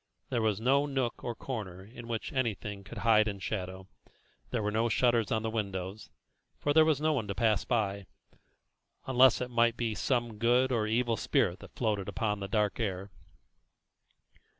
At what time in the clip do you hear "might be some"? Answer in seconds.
9.51-10.39